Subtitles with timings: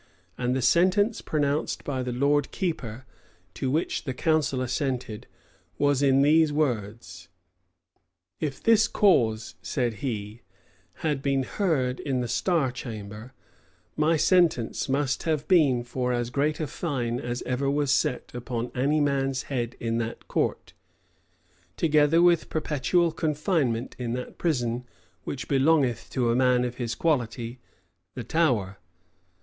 [0.35, 3.05] And the sentence pronounced by the lord keeper,
[3.53, 5.27] (to which the council assented,)
[5.77, 7.27] was in these words:
[8.39, 10.41] "If this cause," said he,
[11.05, 13.33] "had been heard in the star chamber,
[13.95, 18.71] my sentence must have been for as great a fine as ever was set upon
[18.73, 20.73] any man's head in that court,
[21.77, 24.87] together with perpetual confinement in that prison
[25.25, 27.59] which belongeth to a man of his quality,
[28.15, 28.79] the Tower.